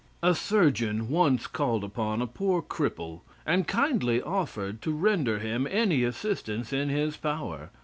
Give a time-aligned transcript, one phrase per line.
[0.23, 6.03] A surgeon once called upon a poor cripple and kindly offered to render him any
[6.03, 7.69] assistance in his power.